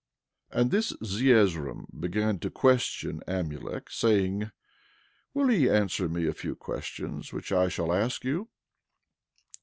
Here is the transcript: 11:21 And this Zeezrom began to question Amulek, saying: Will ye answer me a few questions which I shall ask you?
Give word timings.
11:21 0.51 0.61
And 0.61 0.71
this 0.71 0.93
Zeezrom 1.03 1.85
began 1.99 2.39
to 2.39 2.49
question 2.49 3.21
Amulek, 3.27 3.91
saying: 3.91 4.49
Will 5.35 5.51
ye 5.51 5.69
answer 5.69 6.09
me 6.09 6.25
a 6.25 6.33
few 6.33 6.55
questions 6.55 7.31
which 7.31 7.51
I 7.51 7.67
shall 7.69 7.93
ask 7.93 8.23
you? 8.25 8.49